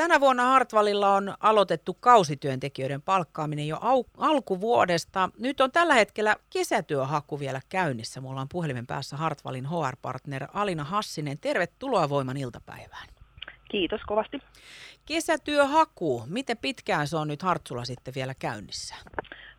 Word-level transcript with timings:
Tänä 0.00 0.20
vuonna 0.20 0.42
Hartwallilla 0.42 1.14
on 1.14 1.34
aloitettu 1.40 1.94
kausityöntekijöiden 1.94 3.02
palkkaaminen 3.02 3.68
jo 3.68 3.76
au- 3.76 4.10
alkuvuodesta. 4.18 5.30
Nyt 5.38 5.60
on 5.60 5.72
tällä 5.72 5.94
hetkellä 5.94 6.36
kesätyöhaku 6.50 7.40
vielä 7.40 7.60
käynnissä. 7.68 8.20
Mulla 8.20 8.40
on 8.40 8.48
puhelimen 8.48 8.86
päässä 8.86 9.16
Hartwallin 9.16 9.66
HR-partner 9.66 10.46
Alina 10.54 10.84
Hassinen. 10.84 11.38
Tervetuloa 11.38 12.08
Voiman 12.08 12.36
iltapäivään. 12.36 13.08
Kiitos 13.70 14.00
kovasti. 14.06 14.38
Kesätyöhaku, 15.06 16.22
miten 16.26 16.58
pitkään 16.58 17.08
se 17.08 17.16
on 17.16 17.28
nyt 17.28 17.42
Hartsulla 17.42 17.84
sitten 17.84 18.14
vielä 18.14 18.34
käynnissä? 18.34 18.94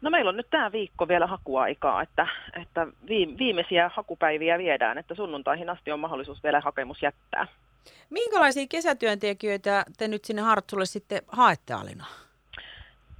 No 0.02 0.10
meillä 0.10 0.30
on 0.30 0.38
nyt 0.38 0.48
tämä 0.50 0.72
viikko 0.72 1.08
vielä 1.08 1.28
hakuaikaa, 1.28 2.02
että, 2.02 2.28
että 2.62 2.88
viimeisiä 3.38 3.92
hakupäiviä 3.94 4.58
viedään, 4.58 4.98
että 4.98 5.16
sunnuntaihin 5.16 5.70
asti 5.70 5.92
on 5.92 6.00
mahdollisuus 6.00 6.44
vielä 6.44 6.60
hakemus 6.60 7.02
jättää. 7.02 7.48
Minkälaisia 8.10 8.66
kesätyöntekijöitä 8.70 9.86
te 9.98 10.08
nyt 10.08 10.26
sinne 10.26 10.42
Hartsulle 10.42 10.86
sitten 10.86 11.22
haette 11.28 11.74
Alina? 11.74 12.06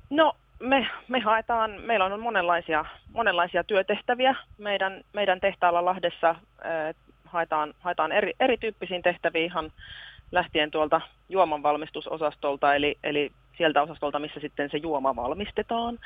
No 0.10 0.34
me, 0.60 0.88
me 1.08 1.20
haetaan, 1.20 1.72
meillä 1.72 2.06
on 2.06 2.20
monenlaisia, 2.20 2.86
monenlaisia 3.14 3.64
työtehtäviä. 3.64 4.36
Meidän, 4.58 5.04
meidän 5.14 5.40
tehtaalla 5.40 5.86
Lahdessa 5.86 6.30
äh, 6.30 6.96
haetaan, 7.26 7.74
haetaan 7.80 8.12
eri, 8.12 8.34
erityyppisiin 8.40 9.02
tehtäviin 9.02 9.46
ihan 9.46 9.72
lähtien 10.32 10.72
tuolta 10.72 11.02
juomanvalmistusosastolta, 11.30 12.76
eli, 12.76 12.98
eli 13.04 13.32
sieltä 13.62 13.82
osastolta, 13.82 14.20
missä 14.20 14.40
sitten 14.40 14.70
se 14.70 14.78
juoma 14.78 15.16
valmistetaan. 15.16 16.00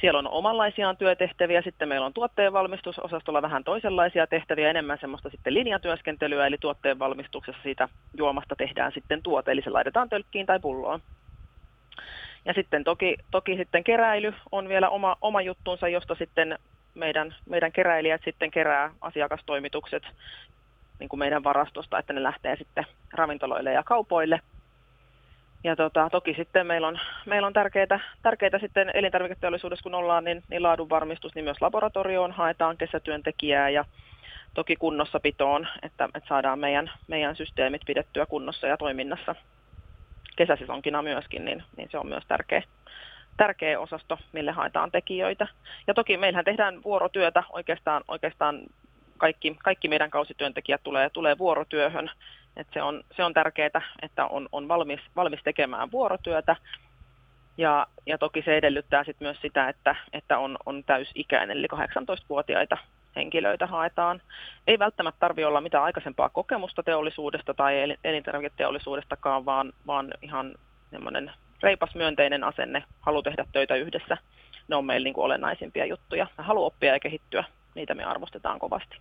Siellä 0.00 0.18
on 0.18 0.28
omanlaisiaan 0.28 0.96
työtehtäviä, 0.96 1.62
sitten 1.62 1.88
meillä 1.88 2.06
on 2.06 2.12
tuotteen 2.12 2.52
valmistusosastolla 2.52 3.42
vähän 3.42 3.64
toisenlaisia 3.64 4.26
tehtäviä, 4.26 4.70
enemmän 4.70 4.98
semmoista 5.00 5.30
sitten 5.30 5.54
linjatyöskentelyä, 5.54 6.46
eli 6.46 6.56
tuotteen 6.60 6.98
valmistuksessa 6.98 7.62
siitä 7.62 7.88
juomasta 8.16 8.56
tehdään 8.56 8.92
sitten 8.92 9.22
tuote, 9.22 9.50
eli 9.52 9.62
se 9.62 9.70
laitetaan 9.70 10.08
tölkkiin 10.08 10.46
tai 10.46 10.60
pulloon. 10.60 11.00
Ja 12.44 12.52
sitten 12.52 12.84
toki, 12.84 13.16
toki 13.30 13.56
sitten 13.56 13.84
keräily 13.84 14.34
on 14.52 14.68
vielä 14.68 14.88
oma, 14.88 15.16
oma 15.20 15.42
juttunsa, 15.42 15.88
josta 15.88 16.14
sitten 16.14 16.58
meidän, 16.94 17.34
meidän 17.46 17.72
keräilijät 17.72 18.20
sitten 18.24 18.50
kerää 18.50 18.90
asiakastoimitukset 19.00 20.02
niin 20.98 21.08
kuin 21.08 21.18
meidän 21.18 21.44
varastosta, 21.44 21.98
että 21.98 22.12
ne 22.12 22.22
lähtee 22.22 22.56
sitten 22.56 22.86
ravintoloille 23.12 23.72
ja 23.72 23.82
kaupoille. 23.82 24.40
Ja 25.64 25.76
tota, 25.76 26.08
toki 26.10 26.34
sitten 26.34 26.66
meillä 26.66 26.88
on, 26.88 26.98
meillä 27.26 27.46
on 27.46 27.52
tärkeitä, 27.52 28.00
tärkeitä 28.22 28.58
sitten 28.58 28.90
elintarviketeollisuudessa, 28.94 29.82
kun 29.82 29.94
ollaan, 29.94 30.24
niin, 30.24 30.42
niin 30.50 30.62
laadunvarmistus, 30.62 31.34
niin 31.34 31.44
myös 31.44 31.60
laboratorioon 31.60 32.32
haetaan 32.32 32.76
kesätyöntekijää 32.76 33.68
ja 33.70 33.84
toki 34.54 34.76
kunnossapitoon, 34.76 35.68
että, 35.82 36.08
että 36.14 36.28
saadaan 36.28 36.58
meidän, 36.58 36.90
meidän 37.06 37.36
systeemit 37.36 37.82
pidettyä 37.86 38.26
kunnossa 38.26 38.66
ja 38.66 38.76
toiminnassa 38.76 39.34
kesäsisonkina 40.36 41.02
myöskin, 41.02 41.44
niin, 41.44 41.62
niin 41.76 41.88
se 41.90 41.98
on 41.98 42.06
myös 42.06 42.24
tärkeä, 42.28 42.62
tärkeä 43.36 43.80
osasto, 43.80 44.18
mille 44.32 44.50
haetaan 44.50 44.90
tekijöitä. 44.90 45.48
Ja 45.86 45.94
toki 45.94 46.16
meillähän 46.16 46.44
tehdään 46.44 46.82
vuorotyötä 46.82 47.42
oikeastaan, 47.52 48.04
oikeastaan 48.08 48.60
kaikki, 49.18 49.56
kaikki 49.64 49.88
meidän 49.88 50.10
kausityöntekijät 50.10 50.80
tulee, 50.84 51.10
tulee 51.10 51.38
vuorotyöhön. 51.38 52.10
Et 52.56 52.66
se, 52.74 52.82
on, 52.82 53.04
se 53.16 53.24
on 53.24 53.34
tärkeää, 53.34 53.82
että 54.02 54.26
on, 54.26 54.48
on 54.52 54.68
valmis, 54.68 55.00
valmis 55.16 55.40
tekemään 55.44 55.92
vuorotyötä. 55.92 56.56
Ja, 57.58 57.86
ja 58.06 58.18
toki 58.18 58.42
se 58.42 58.56
edellyttää 58.56 59.04
sit 59.04 59.16
myös 59.20 59.36
sitä, 59.42 59.68
että, 59.68 59.96
että 60.12 60.38
on, 60.38 60.56
on 60.66 60.84
täysikäinen, 60.84 61.56
eli 61.56 61.66
18-vuotiaita 61.74 62.76
henkilöitä 63.16 63.66
haetaan. 63.66 64.22
Ei 64.66 64.78
välttämättä 64.78 65.20
tarvitse 65.20 65.46
olla 65.46 65.60
mitään 65.60 65.84
aikaisempaa 65.84 66.28
kokemusta 66.28 66.82
teollisuudesta 66.82 67.54
tai 67.54 67.96
elintarviketeollisuudestakaan, 68.04 69.44
vaan, 69.44 69.72
vaan 69.86 70.14
ihan 70.22 70.54
semmoinen 70.90 71.32
reipas 71.62 71.94
myönteinen 71.94 72.44
asenne, 72.44 72.84
halu 73.00 73.22
tehdä 73.22 73.46
töitä 73.52 73.74
yhdessä. 73.74 74.16
Ne 74.68 74.76
on 74.76 74.84
meillä 74.84 75.04
niin 75.04 75.14
kuin 75.14 75.24
olennaisimpia 75.24 75.86
juttuja. 75.86 76.26
Halu 76.38 76.64
oppia 76.64 76.92
ja 76.92 77.00
kehittyä 77.00 77.44
niitä 77.74 77.94
me 77.94 78.04
arvostetaan 78.04 78.58
kovasti. 78.58 78.96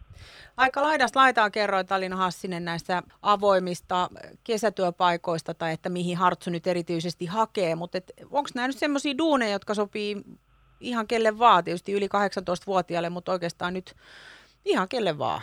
Aika 0.58 0.84
laidasta 0.84 1.20
laitaa 1.20 1.50
kerroit 1.50 1.92
Alina 1.92 2.16
Hassinen 2.16 2.66
näistä 2.66 3.04
avoimista 3.22 4.10
kesätyöpaikoista 4.44 5.54
tai 5.54 5.74
että 5.74 5.90
mihin 5.90 6.18
Hartsu 6.18 6.50
nyt 6.50 6.68
erityisesti 6.68 7.26
hakee, 7.26 7.76
mutta 7.76 7.98
onko 8.32 8.50
nämä 8.56 8.68
nyt 8.68 8.78
sellaisia 8.78 9.18
duuneja, 9.18 9.52
jotka 9.52 9.74
sopii 9.74 10.24
ihan 10.80 11.08
kelle 11.08 11.40
vaan, 11.40 11.64
tietysti 11.64 11.94
yli 11.94 12.08
18-vuotiaille, 12.08 13.10
mutta 13.10 13.32
oikeastaan 13.32 13.74
nyt 13.74 13.96
ihan 14.66 14.90
kelle 14.90 15.18
vaan? 15.18 15.42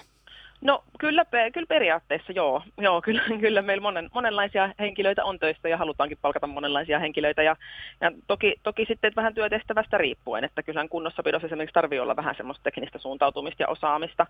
No 0.61 0.85
kyllä, 0.99 1.25
kyllä 1.53 1.67
periaatteessa 1.67 2.33
joo. 2.33 2.63
joo 2.79 3.03
kyllä, 3.07 3.23
kyllä 3.41 3.63
meillä 3.63 3.83
monen, 3.83 4.11
monenlaisia 4.15 4.71
henkilöitä 4.79 5.25
on 5.25 5.39
töissä 5.39 5.69
ja 5.69 5.77
halutaankin 5.77 6.19
palkata 6.23 6.47
monenlaisia 6.47 6.99
henkilöitä. 6.99 7.43
Ja, 7.43 7.57
ja 8.01 8.13
toki, 8.27 8.55
toki 8.63 8.85
sitten 8.89 9.13
vähän 9.17 9.35
työtehtävästä 9.35 9.99
riippuen, 9.99 10.45
että 10.45 10.63
kyllähän 10.63 10.89
kunnossapidossa 10.89 11.47
esimerkiksi 11.47 11.75
tarvii 11.75 12.01
olla 12.01 12.17
vähän 12.17 12.35
semmoista 12.37 12.63
teknistä 12.63 12.99
suuntautumista 12.99 13.63
ja 13.63 13.69
osaamista. 13.69 14.27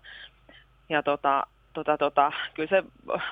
Ja 0.89 1.03
tota, 1.03 1.43
tota, 1.73 1.97
tota, 1.97 2.31
kyllä 2.53 2.69
se 2.69 2.83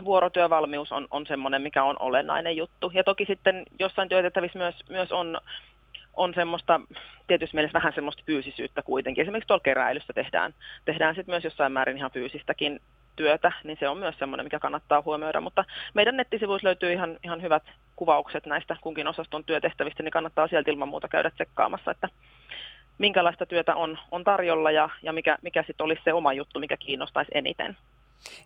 vuorotyövalmius 0.03 0.91
on, 0.91 1.07
on 1.11 1.25
semmoinen, 1.25 1.61
mikä 1.61 1.83
on 1.83 1.95
olennainen 1.99 2.57
juttu. 2.57 2.91
Ja 2.93 3.03
toki 3.03 3.25
sitten 3.25 3.63
jossain 3.79 4.09
työtehtävissä 4.09 4.59
myös, 4.59 4.75
myös 4.89 5.11
on 5.11 5.37
on 6.19 6.33
semmoista, 6.33 6.81
tietysti 7.29 7.55
mielessä 7.55 7.79
vähän 7.79 7.93
semmoista 7.93 8.23
fyysisyyttä 8.25 8.81
kuitenkin. 8.81 9.21
Esimerkiksi 9.21 9.47
tuolla 9.47 9.63
keräilyssä 9.63 10.13
tehdään, 10.13 10.53
tehdään 10.85 11.15
sitten 11.15 11.33
myös 11.33 11.43
jossain 11.43 11.71
määrin 11.71 11.97
ihan 11.97 12.11
fyysistäkin 12.11 12.79
työtä, 13.15 13.51
niin 13.63 13.77
se 13.79 13.89
on 13.89 13.97
myös 13.97 14.15
semmoinen, 14.19 14.45
mikä 14.45 14.59
kannattaa 14.59 15.01
huomioida. 15.05 15.41
Mutta 15.41 15.65
meidän 15.93 16.17
nettisivuissa 16.17 16.65
löytyy 16.65 16.93
ihan, 16.93 17.17
ihan 17.23 17.41
hyvät 17.41 17.63
kuvaukset 17.95 18.45
näistä 18.45 18.77
kunkin 18.81 19.07
osaston 19.07 19.43
työtehtävistä, 19.43 20.03
niin 20.03 20.11
kannattaa 20.11 20.47
sieltä 20.47 20.71
ilman 20.71 20.87
muuta 20.87 21.07
käydä 21.07 21.31
tsekkaamassa, 21.31 21.91
että 21.91 22.09
minkälaista 22.97 23.45
työtä 23.45 23.75
on, 23.75 23.97
on 24.11 24.23
tarjolla 24.23 24.71
ja, 24.71 24.89
ja 25.01 25.13
mikä, 25.13 25.37
mikä 25.41 25.63
sitten 25.63 25.85
olisi 25.85 26.01
se 26.05 26.13
oma 26.13 26.33
juttu, 26.33 26.59
mikä 26.59 26.77
kiinnostaisi 26.77 27.31
eniten. 27.33 27.77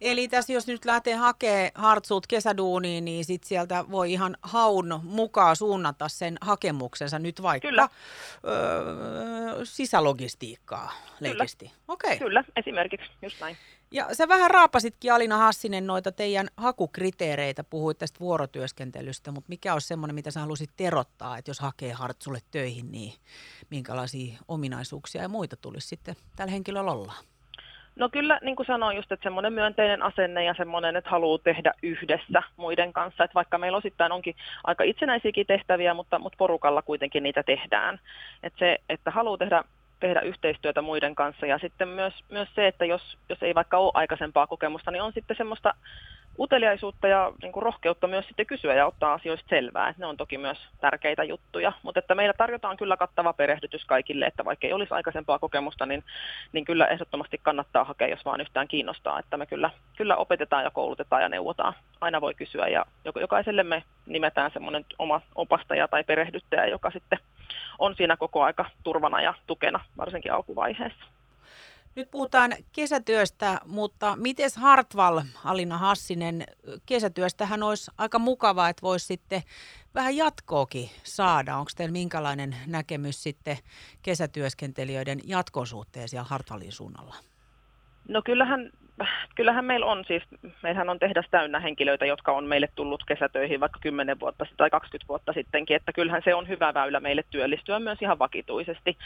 Eli 0.02 0.28
tässä 0.28 0.54
jos 0.54 0.68
nyt 0.68 0.86
lähtee 0.86 1.16
hakemaan 1.16 1.72
hartsuut 1.76 2.28
kesäduuniin, 2.28 3.06
niin 3.06 3.26
sit 3.26 3.44
sieltä 3.44 3.86
voi 3.92 4.12
ihan 4.12 4.38
haun 4.42 5.00
mukaan 5.04 5.56
suunnata 5.56 6.08
sen 6.08 6.38
hakemuksensa 6.42 7.20
nyt 7.20 7.42
vaikka 7.42 7.68
Kyllä. 7.68 7.90
Öö, 8.48 9.66
sisälogistiikkaa 9.66 10.92
leikisti. 11.20 11.66
Kyllä. 11.66 11.80
Okay. 11.88 12.18
Kyllä, 12.18 12.44
esimerkiksi, 12.56 13.08
just 13.22 13.40
näin. 13.42 13.58
Ja 13.92 14.16
sä 14.16 14.28
vähän 14.28 14.52
raapasitkin 14.52 15.14
Alina 15.14 15.38
Hassinen 15.38 15.88
noita 15.88 16.12
teidän 16.12 16.48
hakukriteereitä, 16.58 17.64
puhuit 17.64 17.98
tästä 17.98 18.20
vuorotyöskentelystä, 18.20 19.32
mutta 19.32 19.50
mikä 19.50 19.74
on 19.74 19.82
semmoinen, 19.82 20.16
mitä 20.16 20.32
sä 20.32 20.40
haluaisit 20.40 20.70
terottaa, 20.76 21.38
että 21.38 21.50
jos 21.50 21.60
hakee 21.60 21.94
Hartsulle 21.94 22.40
töihin, 22.52 22.92
niin 22.92 23.14
minkälaisia 23.70 24.38
ominaisuuksia 24.48 25.22
ja 25.22 25.30
muita 25.30 25.56
tulisi 25.56 25.88
sitten 25.88 26.16
tällä 26.36 26.52
henkilöllä 26.52 26.92
olla? 26.92 27.14
No 27.96 28.10
kyllä, 28.10 28.40
niin 28.42 28.56
kuin 28.56 28.66
sanoin 28.66 28.96
just, 28.96 29.12
että 29.12 29.24
semmoinen 29.24 29.54
myönteinen 29.54 30.04
asenne 30.04 30.44
ja 30.44 30.54
semmoinen, 30.54 30.96
että 30.96 31.10
haluaa 31.10 31.38
tehdä 31.38 31.74
yhdessä 31.84 32.44
muiden 32.58 32.94
kanssa. 32.94 33.24
Että 33.24 33.36
vaikka 33.36 33.58
meillä 33.58 33.78
osittain 33.78 34.12
onkin 34.12 34.36
aika 34.64 34.84
itsenäisiäkin 34.84 35.48
tehtäviä, 35.48 35.94
mutta, 35.94 36.20
mutta 36.20 36.38
porukalla 36.38 36.82
kuitenkin 36.82 37.24
niitä 37.24 37.44
tehdään. 37.44 38.00
Että 38.44 38.60
se, 38.60 38.78
että 38.90 39.12
haluaa 39.12 39.38
tehdä 39.38 39.64
tehdä 40.00 40.22
yhteistyötä 40.22 40.82
muiden 40.82 41.16
kanssa. 41.16 41.46
Ja 41.46 41.58
sitten 41.58 41.88
myös, 41.88 42.14
myös 42.30 42.50
se, 42.56 42.68
että 42.68 42.86
jos, 42.86 43.18
jos 43.30 43.44
ei 43.44 43.56
vaikka 43.56 43.78
ole 43.78 43.92
aikaisempaa 43.94 44.48
kokemusta, 44.48 44.92
niin 44.92 45.02
on 45.02 45.14
sitten 45.14 45.38
semmoista 45.38 45.74
uteliaisuutta 46.40 47.08
ja 47.08 47.32
niin 47.42 47.52
kuin 47.52 47.64
rohkeutta 47.64 48.08
myös 48.08 48.28
sitten 48.28 48.46
kysyä 48.46 48.74
ja 48.74 48.86
ottaa 48.86 49.14
asioista 49.14 49.50
selvää. 49.50 49.94
Ne 49.98 50.06
on 50.06 50.18
toki 50.18 50.38
myös 50.38 50.58
tärkeitä 50.82 51.24
juttuja, 51.24 51.74
mutta 51.84 52.00
että 52.00 52.16
meillä 52.16 52.34
tarjotaan 52.34 52.78
kyllä 52.78 52.98
kattava 52.98 53.34
perehdytys 53.34 53.86
kaikille, 53.86 54.26
että 54.26 54.46
vaikka 54.46 54.68
ei 54.68 54.74
olisi 54.74 54.94
aikaisempaa 54.94 55.40
kokemusta, 55.40 55.86
niin, 55.86 56.04
niin 56.52 56.66
kyllä 56.66 56.88
ehdottomasti 56.88 57.40
kannattaa 57.44 57.84
hakea, 57.84 58.08
jos 58.08 58.26
vaan 58.26 58.42
yhtään 58.42 58.68
kiinnostaa. 58.68 59.20
Että 59.20 59.38
me 59.38 59.46
kyllä, 59.46 59.70
kyllä 59.98 60.16
opetetaan 60.16 60.64
ja 60.64 60.72
koulutetaan 60.72 61.22
ja 61.22 61.30
neuvotaan. 61.30 61.74
Aina 62.02 62.22
voi 62.22 62.34
kysyä 62.34 62.68
ja 62.68 62.86
jokaiselle 63.22 63.64
me 63.64 63.84
nimetään 64.06 64.52
semmoinen 64.52 64.86
oma 65.00 65.22
opastaja 65.36 65.88
tai 65.88 66.04
perehdyttäjä, 66.04 66.66
joka 66.66 66.92
sitten 66.92 67.20
on 67.80 67.96
siinä 67.96 68.18
koko 68.18 68.44
aika 68.44 68.66
turvana 68.84 69.22
ja 69.22 69.34
tukena, 69.48 69.80
varsinkin 69.98 70.34
alkuvaiheessa. 70.34 71.13
Nyt 71.96 72.12
puhutaan 72.12 72.54
kesätyöstä, 72.72 73.60
mutta 73.66 74.16
miten 74.16 74.50
Hartwall, 74.56 75.22
Alina 75.46 75.78
Hassinen, 75.78 76.46
kesätyöstähän 76.86 77.64
olisi 77.64 77.92
aika 77.98 78.20
mukavaa, 78.20 78.70
että 78.70 78.82
voisi 78.82 79.06
sitten 79.06 79.44
vähän 79.96 80.16
jatkoakin 80.16 80.90
saada. 81.04 81.58
Onko 81.58 81.72
teillä 81.76 81.92
minkälainen 81.92 82.56
näkemys 82.68 83.24
sitten 83.24 83.58
kesätyöskentelijöiden 84.02 85.20
jatkosuhteen 85.24 86.10
siellä 86.10 86.28
Hartwallin 86.30 86.72
suunnalla? 86.72 87.16
No 88.08 88.22
kyllähän 88.22 88.72
kyllähän 89.36 89.66
meillä 89.66 89.86
on 89.86 90.06
siis, 90.08 90.24
meillähän 90.64 90.90
on 90.90 91.00
tehdas 91.00 91.26
täynnä 91.32 91.60
henkilöitä, 91.60 92.06
jotka 92.06 92.32
on 92.32 92.46
meille 92.46 92.70
tullut 92.76 93.04
kesätöihin 93.08 93.60
vaikka 93.60 93.80
10 93.82 94.20
vuotta 94.20 94.46
tai 94.58 94.70
20 94.70 95.08
vuotta 95.08 95.34
sittenkin, 95.34 95.76
että 95.76 95.94
kyllähän 95.94 96.22
se 96.26 96.36
on 96.36 96.48
hyvä 96.48 96.74
väylä 96.74 97.00
meille 97.00 97.24
työllistyä 97.30 97.80
myös 97.80 98.02
ihan 98.02 98.20
vakituisesti. 98.20 98.98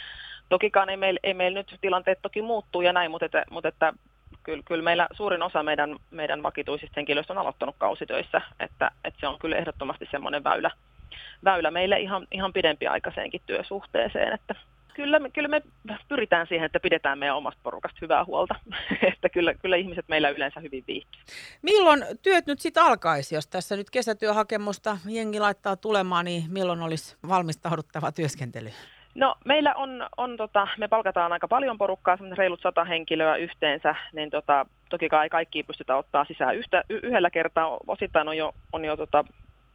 Tokikaan 0.48 0.90
ei 0.90 0.96
meillä, 0.96 1.20
ei 1.22 1.34
meillä 1.34 1.58
nyt 1.58 1.78
tilanteet 1.80 2.18
toki 2.22 2.42
muuttuu 2.42 2.82
ja 2.82 2.92
näin, 2.92 3.10
mutta, 3.10 3.26
että, 3.26 3.44
mutta 3.50 3.68
että 3.68 3.92
kyllä, 4.42 4.62
kyllä 4.64 4.84
meillä 4.84 5.08
suurin 5.12 5.42
osa 5.42 5.62
meidän, 5.62 5.96
meidän 6.10 6.42
vakituisista 6.42 6.94
henkilöistä 6.96 7.32
on 7.32 7.38
aloittanut 7.38 7.74
kausitöissä, 7.78 8.40
että, 8.60 8.90
että 9.04 9.20
se 9.20 9.26
on 9.26 9.38
kyllä 9.38 9.56
ehdottomasti 9.56 10.08
semmoinen 10.10 10.44
väylä, 10.44 10.70
väylä 11.44 11.70
meille 11.70 12.00
ihan, 12.00 12.26
ihan 12.30 12.52
pidempiaikaiseenkin 12.52 13.40
työsuhteeseen, 13.46 14.32
että 14.32 14.54
kyllä 14.98 15.18
me, 15.18 15.30
kyllä 15.30 15.48
me 15.48 15.62
pyritään 16.08 16.46
siihen, 16.46 16.66
että 16.66 16.80
pidetään 16.80 17.18
meidän 17.18 17.36
omasta 17.36 17.60
porukasta 17.62 17.98
hyvää 18.02 18.24
huolta. 18.24 18.54
että 19.12 19.28
kyllä, 19.28 19.54
kyllä 19.54 19.76
ihmiset 19.76 20.08
meillä 20.08 20.28
yleensä 20.28 20.60
hyvin 20.60 20.84
viihtyy. 20.86 21.20
Milloin 21.62 22.04
työt 22.22 22.46
nyt 22.46 22.60
sitten 22.60 22.82
alkaisi, 22.82 23.34
jos 23.34 23.46
tässä 23.46 23.76
nyt 23.76 23.90
kesätyöhakemusta 23.90 24.98
jengi 25.08 25.40
laittaa 25.40 25.76
tulemaan, 25.76 26.24
niin 26.24 26.42
milloin 26.48 26.82
olisi 26.82 27.16
valmistauduttava 27.28 28.12
työskentely? 28.12 28.70
No 29.14 29.34
meillä 29.44 29.74
on, 29.74 30.06
on 30.16 30.36
tota, 30.36 30.68
me 30.78 30.88
palkataan 30.88 31.32
aika 31.32 31.48
paljon 31.48 31.78
porukkaa, 31.78 32.18
reilut 32.36 32.60
sata 32.60 32.84
henkilöä 32.84 33.36
yhteensä, 33.36 33.94
niin 34.12 34.30
tota, 34.30 34.66
toki 34.90 35.08
kai 35.08 35.28
kaikki 35.28 35.62
pystytä 35.62 35.96
ottaa 35.96 36.24
sisään 36.24 36.56
yhtä, 36.56 36.84
y- 36.88 37.00
yhdellä 37.02 37.30
kertaa. 37.30 37.78
Osittain 37.86 38.28
on 38.28 38.36
jo, 38.36 38.54
on 38.72 38.84
jo 38.84 38.96
tota, 38.96 39.24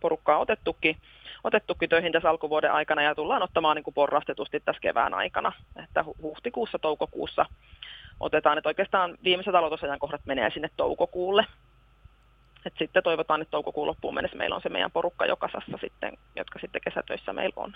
porukkaa 0.04 0.38
otettukin, 0.38 0.98
otettukin 1.44 1.90
töihin 1.90 2.12
tässä 2.12 2.30
alkuvuoden 2.30 2.72
aikana 2.72 3.02
ja 3.02 3.16
tullaan 3.16 3.44
ottamaan 3.44 3.76
niin 3.76 3.84
kuin 3.84 3.94
porrastetusti 3.94 4.60
tässä 4.60 4.82
kevään 4.82 5.14
aikana, 5.14 5.52
että 5.84 6.06
huhtikuussa, 6.22 6.80
toukokuussa 6.80 7.46
otetaan, 8.20 8.58
että 8.58 8.70
oikeastaan 8.70 9.18
viimeiset 9.24 9.56
aloitusajankohdat 9.56 10.22
menee 10.26 10.50
sinne 10.50 10.70
toukokuulle. 10.78 11.46
Et 12.66 12.74
sitten 12.80 13.04
toivotaan, 13.04 13.42
että 13.42 13.52
toukokuun 13.52 13.88
loppuun 13.88 14.14
mennessä 14.14 14.38
meillä 14.38 14.56
on 14.56 14.62
se 14.62 14.70
meidän 14.70 14.92
porukka 14.92 15.26
jokasassa 15.26 15.78
sitten, 15.82 16.18
jotka 16.36 16.60
sitten 16.60 16.82
kesätöissä 16.82 17.34
meillä 17.34 17.64
on. 17.64 17.74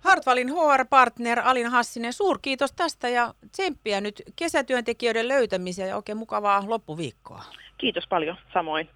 Hartwallin 0.00 0.52
HR-partner 0.52 1.40
Alin 1.44 1.70
Hassinen, 1.70 2.12
suurkiitos 2.12 2.72
tästä 2.72 3.08
ja 3.08 3.34
tsemppiä 3.52 4.00
nyt 4.00 4.22
kesätyöntekijöiden 4.36 5.28
löytämiseen 5.28 5.88
ja 5.88 5.96
oikein 5.96 6.18
mukavaa 6.18 6.64
loppuviikkoa. 6.66 7.44
Kiitos 7.78 8.04
paljon, 8.08 8.36
samoin. 8.52 8.88